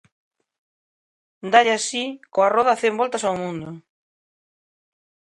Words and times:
Dálle 1.51 1.73
así 1.79 2.05
coa 2.33 2.51
roda 2.55 2.79
cen 2.81 2.93
voltas 3.01 3.23
ao 3.25 3.39
mundo. 3.43 3.69